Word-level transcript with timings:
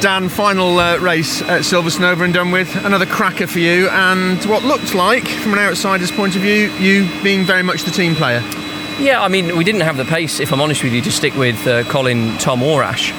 Dan, 0.00 0.28
final 0.28 0.78
uh, 0.78 0.98
race 0.98 1.40
at 1.42 1.62
Silverstone 1.62 2.04
over 2.04 2.24
and 2.24 2.34
done 2.34 2.50
with. 2.50 2.74
Another 2.84 3.06
cracker 3.06 3.46
for 3.46 3.58
you, 3.58 3.88
and 3.88 4.44
what 4.44 4.62
looked 4.62 4.94
like, 4.94 5.26
from 5.26 5.54
an 5.54 5.58
outsider's 5.58 6.12
point 6.12 6.36
of 6.36 6.42
view, 6.42 6.70
you 6.74 7.08
being 7.22 7.44
very 7.44 7.62
much 7.62 7.82
the 7.82 7.90
team 7.90 8.14
player. 8.14 8.40
Yeah, 8.98 9.22
I 9.22 9.28
mean, 9.28 9.56
we 9.56 9.64
didn't 9.64 9.80
have 9.80 9.96
the 9.96 10.04
pace, 10.04 10.38
if 10.38 10.52
I'm 10.52 10.60
honest 10.60 10.82
with 10.82 10.92
you, 10.92 11.00
to 11.02 11.10
stick 11.10 11.34
with 11.34 11.66
uh, 11.66 11.82
Colin, 11.84 12.36
Tom, 12.38 12.62
or 12.62 12.82
Ash. 12.82 13.12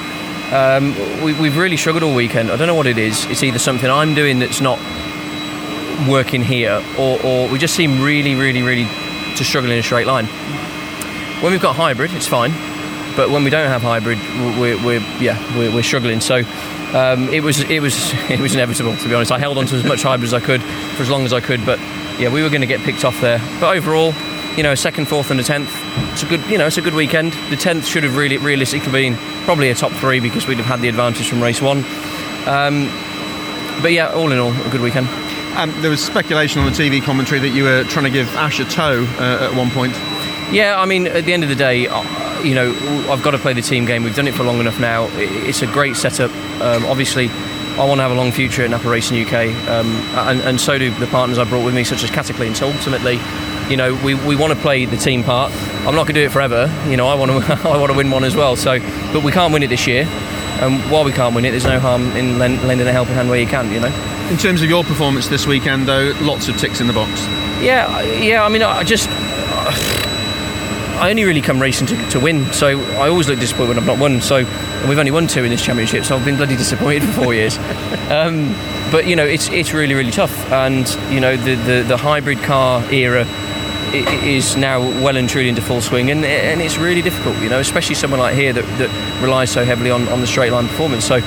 Um, 0.53 0.93
we, 1.23 1.33
we've 1.33 1.57
really 1.57 1.77
struggled 1.77 2.03
all 2.03 2.15
weekend. 2.15 2.51
I 2.51 2.55
don't 2.55 2.67
know 2.67 2.75
what 2.75 2.87
it 2.87 2.97
is. 2.97 3.25
It's 3.25 3.43
either 3.43 3.59
something 3.59 3.89
I'm 3.89 4.13
doing 4.13 4.39
that's 4.39 4.61
not 4.61 4.79
working 6.07 6.43
here, 6.43 6.83
or, 6.97 7.19
or 7.23 7.49
we 7.49 7.57
just 7.57 7.75
seem 7.75 8.01
really, 8.01 8.35
really, 8.35 8.61
really 8.61 8.85
to 9.35 9.43
struggle 9.43 9.71
in 9.71 9.79
a 9.79 9.83
straight 9.83 10.07
line. 10.07 10.25
When 11.41 11.51
we've 11.51 11.61
got 11.61 11.75
hybrid, 11.75 12.13
it's 12.13 12.27
fine, 12.27 12.51
but 13.17 13.29
when 13.29 13.43
we 13.43 13.49
don't 13.49 13.67
have 13.67 13.81
hybrid, 13.81 14.19
we're, 14.57 14.81
we're 14.85 15.01
yeah, 15.19 15.35
we're, 15.57 15.73
we're 15.73 15.83
struggling. 15.83 16.21
So 16.21 16.37
um, 16.93 17.27
it 17.33 17.43
was 17.43 17.59
it 17.61 17.81
was 17.81 18.13
it 18.29 18.39
was 18.39 18.53
inevitable 18.53 18.95
to 18.95 19.09
be 19.09 19.13
honest. 19.13 19.33
I 19.33 19.39
held 19.39 19.57
on 19.57 19.65
to 19.65 19.75
as 19.75 19.83
much 19.83 20.03
hybrid 20.03 20.27
as 20.27 20.33
I 20.33 20.39
could 20.39 20.61
for 20.61 21.03
as 21.03 21.09
long 21.09 21.25
as 21.25 21.33
I 21.33 21.41
could, 21.41 21.65
but 21.65 21.79
yeah, 22.19 22.31
we 22.31 22.41
were 22.43 22.49
going 22.49 22.61
to 22.61 22.67
get 22.67 22.79
picked 22.81 23.03
off 23.03 23.19
there. 23.19 23.39
But 23.59 23.75
overall, 23.75 24.13
you 24.55 24.63
know, 24.63 24.73
second, 24.75 25.07
fourth, 25.07 25.29
and 25.29 25.39
a 25.39 25.43
tenth. 25.43 25.69
It's 26.13 26.23
a 26.23 26.25
good, 26.25 26.43
you 26.49 26.57
know, 26.57 26.65
it's 26.65 26.77
a 26.77 26.81
good 26.81 26.95
weekend. 26.95 27.33
The 27.49 27.55
tenth 27.55 27.85
should 27.85 28.03
have 28.03 28.17
really, 28.17 28.37
realistically 28.37 28.91
been 28.91 29.15
probably 29.45 29.69
a 29.69 29.75
top 29.75 29.91
three 29.93 30.19
because 30.19 30.47
we'd 30.47 30.57
have 30.57 30.65
had 30.65 30.81
the 30.81 30.87
advantage 30.87 31.29
from 31.29 31.43
race 31.43 31.61
one. 31.61 31.79
Um, 32.47 32.87
but 33.81 33.91
yeah, 33.91 34.11
all 34.13 34.31
in 34.31 34.39
all, 34.39 34.51
a 34.51 34.69
good 34.71 34.81
weekend. 34.81 35.07
Um, 35.57 35.73
there 35.81 35.91
was 35.91 36.03
speculation 36.03 36.61
on 36.61 36.71
the 36.71 36.77
TV 36.77 37.03
commentary 37.03 37.39
that 37.39 37.49
you 37.49 37.63
were 37.63 37.83
trying 37.85 38.05
to 38.05 38.11
give 38.11 38.27
Ash 38.35 38.59
a 38.59 38.65
tow 38.65 39.03
uh, 39.19 39.49
at 39.49 39.55
one 39.55 39.69
point. 39.69 39.93
Yeah, 40.51 40.75
I 40.77 40.85
mean, 40.85 41.07
at 41.07 41.25
the 41.25 41.33
end 41.33 41.43
of 41.43 41.49
the 41.49 41.55
day, 41.55 41.87
you 42.47 42.55
know, 42.55 42.71
I've 43.09 43.21
got 43.21 43.31
to 43.31 43.37
play 43.37 43.53
the 43.53 43.61
team 43.61 43.85
game. 43.85 44.03
We've 44.03 44.15
done 44.15 44.27
it 44.27 44.33
for 44.33 44.43
long 44.43 44.59
enough 44.59 44.79
now. 44.79 45.09
It's 45.13 45.61
a 45.61 45.67
great 45.67 45.97
setup. 45.97 46.31
Um, 46.61 46.85
obviously, 46.85 47.27
I 47.27 47.85
want 47.85 47.99
to 47.99 48.03
have 48.03 48.11
a 48.11 48.15
long 48.15 48.31
future 48.31 48.63
at 48.63 48.69
Napa 48.69 48.89
Racing 48.89 49.21
UK, 49.21 49.33
um, 49.67 49.87
and, 50.15 50.41
and, 50.41 50.59
so 50.59 50.77
do 50.77 50.89
the 50.91 51.07
partners 51.07 51.37
I 51.37 51.43
brought 51.43 51.65
with 51.65 51.75
me, 51.75 51.83
such 51.83 52.03
as 52.03 52.09
Cataclean. 52.09 52.55
So 52.55 52.71
ultimately, 52.71 53.19
you 53.69 53.77
know, 53.77 53.93
we, 54.03 54.15
we 54.15 54.35
want 54.35 54.53
to 54.53 54.59
play 54.59 54.85
the 54.85 54.97
team 54.97 55.23
part. 55.23 55.51
I'm 55.85 55.93
not 55.93 56.07
going 56.07 56.15
to 56.15 56.21
do 56.21 56.25
it 56.25 56.31
forever. 56.31 56.73
You 56.87 56.97
know, 56.97 57.07
I 57.07 57.15
want 57.15 57.31
to 57.31 57.53
I 57.69 57.77
want 57.77 57.91
to 57.91 57.97
win 57.97 58.09
one 58.09 58.23
as 58.23 58.35
well. 58.35 58.55
So, 58.55 58.79
but 59.11 59.23
we 59.23 59.31
can't 59.31 59.53
win 59.53 59.61
it 59.61 59.67
this 59.67 59.85
year. 59.85 60.05
And 60.59 60.79
while 60.89 61.03
we 61.03 61.11
can't 61.11 61.35
win 61.35 61.45
it, 61.45 61.51
there's 61.51 61.65
no 61.65 61.79
harm 61.79 62.03
in 62.15 62.39
lending 62.39 62.87
a 62.87 62.91
helping 62.91 63.13
hand 63.13 63.29
where 63.29 63.39
you 63.39 63.45
can. 63.45 63.71
You 63.71 63.81
know. 63.81 64.29
In 64.31 64.37
terms 64.37 64.61
of 64.61 64.69
your 64.69 64.83
performance 64.83 65.27
this 65.27 65.45
weekend, 65.45 65.87
though, 65.87 66.13
lots 66.21 66.47
of 66.47 66.57
ticks 66.57 66.81
in 66.81 66.87
the 66.87 66.93
box. 66.93 67.11
Yeah, 67.61 68.01
yeah. 68.01 68.43
I 68.43 68.49
mean, 68.49 68.63
I 68.63 68.83
just. 68.83 69.09
I 70.97 71.11
only 71.11 71.25
really 71.25 71.41
come 71.41 71.61
racing 71.61 71.87
to, 71.87 72.09
to 72.09 72.19
win, 72.19 72.51
so 72.51 72.79
I 72.79 73.07
always 73.07 73.29
look 73.29 73.39
disappointed 73.39 73.69
when 73.69 73.79
I've 73.79 73.85
not 73.85 73.99
won. 73.99 74.19
So 74.19 74.37
we've 74.87 74.97
only 74.97 75.11
won 75.11 75.27
two 75.27 75.43
in 75.43 75.51
this 75.51 75.63
championship, 75.63 76.05
so 76.05 76.15
I've 76.15 76.25
been 76.25 76.37
bloody 76.37 76.55
disappointed 76.55 77.03
for 77.03 77.23
four 77.23 77.33
years. 77.33 77.57
Um, 78.07 78.53
but 78.89 79.05
you 79.05 79.17
know, 79.17 79.25
it's 79.25 79.49
it's 79.49 79.73
really 79.73 79.93
really 79.93 80.11
tough, 80.11 80.33
and 80.49 80.87
you 81.11 81.19
know 81.19 81.35
the 81.35 81.55
the, 81.55 81.83
the 81.85 81.97
hybrid 81.97 82.37
car 82.37 82.81
era 82.89 83.25
is 83.93 84.55
now 84.55 84.79
well 84.79 85.17
and 85.17 85.29
truly 85.29 85.49
into 85.49 85.61
full 85.61 85.81
swing, 85.81 86.09
and 86.09 86.23
and 86.23 86.61
it's 86.61 86.77
really 86.77 87.01
difficult, 87.01 87.37
you 87.39 87.49
know, 87.49 87.59
especially 87.59 87.95
someone 87.95 88.21
like 88.21 88.33
here 88.33 88.53
that, 88.53 88.63
that 88.77 89.21
relies 89.21 89.51
so 89.51 89.65
heavily 89.65 89.91
on, 89.91 90.07
on 90.07 90.21
the 90.21 90.27
straight 90.27 90.53
line 90.53 90.69
performance. 90.69 91.05
So 91.05 91.19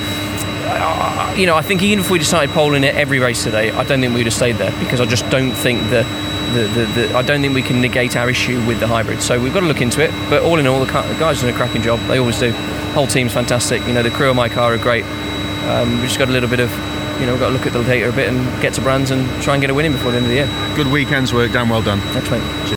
you 1.37 1.45
know, 1.45 1.55
I 1.55 1.61
think 1.61 1.81
even 1.81 1.99
if 1.99 2.09
we 2.09 2.19
decided 2.19 2.53
poling 2.53 2.83
it 2.83 2.95
every 2.95 3.19
race 3.19 3.43
today, 3.43 3.71
I 3.71 3.83
don't 3.83 4.01
think 4.01 4.13
we'd 4.13 4.25
have 4.25 4.33
stayed 4.33 4.57
there 4.57 4.71
because 4.79 5.01
I 5.01 5.05
just 5.05 5.29
don't 5.29 5.51
think 5.51 5.81
the, 5.89 6.03
the, 6.53 6.67
the, 6.67 6.85
the, 6.93 7.15
I 7.15 7.21
don't 7.21 7.41
think 7.41 7.53
we 7.53 7.61
can 7.61 7.81
negate 7.81 8.15
our 8.15 8.29
issue 8.29 8.65
with 8.65 8.79
the 8.79 8.87
hybrid. 8.87 9.21
So 9.21 9.39
we've 9.39 9.53
got 9.53 9.61
to 9.61 9.65
look 9.65 9.81
into 9.81 10.01
it. 10.01 10.11
But 10.29 10.43
all 10.43 10.59
in 10.59 10.67
all, 10.67 10.79
the, 10.79 10.85
the 10.85 11.15
guys 11.19 11.39
are 11.39 11.41
doing 11.41 11.53
a 11.53 11.57
cracking 11.57 11.81
job. 11.81 11.99
They 12.07 12.19
always 12.19 12.39
do. 12.39 12.51
Whole 12.93 13.07
team's 13.07 13.33
fantastic. 13.33 13.85
You 13.87 13.93
know, 13.93 14.03
the 14.03 14.11
crew 14.11 14.29
of 14.29 14.35
my 14.35 14.49
car 14.49 14.73
are 14.73 14.77
great. 14.77 15.05
Um, 15.65 15.99
we've 15.99 16.07
just 16.07 16.19
got 16.19 16.29
a 16.29 16.31
little 16.31 16.49
bit 16.49 16.59
of, 16.59 16.69
you 17.19 17.25
know, 17.25 17.33
we've 17.33 17.39
got 17.39 17.49
to 17.49 17.53
look 17.53 17.65
at 17.65 17.73
the 17.73 17.83
data 17.83 18.09
a 18.09 18.11
bit 18.11 18.27
and 18.29 18.61
get 18.61 18.73
to 18.73 18.81
brands 18.81 19.11
and 19.11 19.25
try 19.41 19.53
and 19.53 19.61
get 19.61 19.69
a 19.69 19.73
winning 19.73 19.93
before 19.93 20.11
the 20.11 20.17
end 20.17 20.25
of 20.25 20.29
the 20.29 20.37
year. 20.37 20.75
Good 20.75 20.87
weekend's 20.87 21.33
work. 21.33 21.51
Damn 21.51 21.69
well 21.69 21.81
done. 21.81 21.99
Thanks, 22.11 22.29
mate. 22.29 22.61